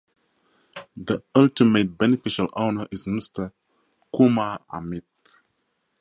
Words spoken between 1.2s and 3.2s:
ultimate beneficial owner is